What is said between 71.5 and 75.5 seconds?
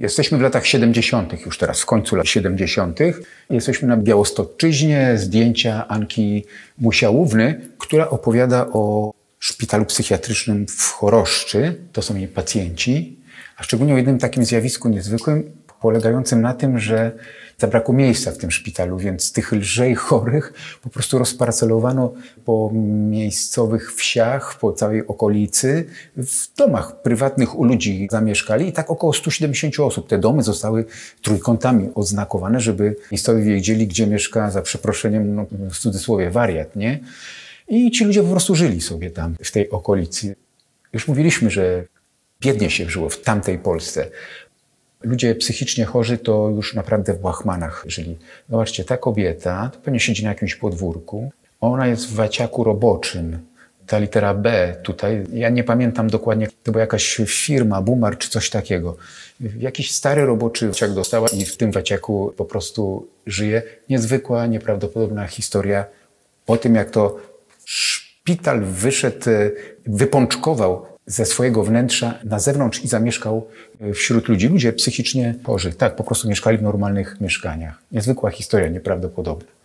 wnętrza na zewnątrz i zamieszkał e, wśród ludzi. Ludzie psychicznie